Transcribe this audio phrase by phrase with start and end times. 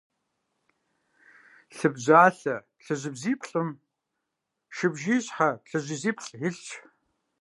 [1.77, 3.69] Лыбжьалъэ плъыжьыбзиплӏым
[4.75, 6.61] шыбжиищхьэ плъыжьыбзиплӏ илъщ.